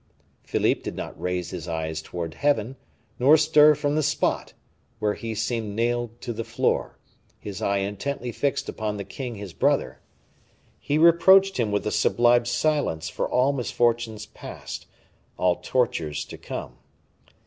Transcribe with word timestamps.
Philippe 0.41 0.81
did 0.81 0.95
not 0.95 1.21
raise 1.21 1.51
his 1.51 1.67
eyes 1.67 2.01
towards 2.01 2.37
Heaven, 2.37 2.75
nor 3.19 3.37
stir 3.37 3.75
from 3.75 3.93
the 3.93 4.01
spot, 4.01 4.53
where 4.97 5.13
he 5.13 5.35
seemed 5.35 5.75
nailed 5.75 6.19
to 6.21 6.33
the 6.33 6.43
floor, 6.43 6.97
his 7.37 7.61
eye 7.61 7.77
intently 7.77 8.31
fixed 8.31 8.67
upon 8.67 8.97
the 8.97 9.03
king 9.03 9.35
his 9.35 9.53
brother. 9.53 9.99
He 10.79 10.97
reproached 10.97 11.57
him 11.59 11.71
with 11.71 11.85
a 11.85 11.91
sublime 11.91 12.45
silence 12.45 13.09
for 13.09 13.29
all 13.29 13.53
misfortunes 13.53 14.25
past, 14.25 14.87
all 15.37 15.57
tortures 15.57 16.25
to 16.25 16.37
come. 16.39 16.79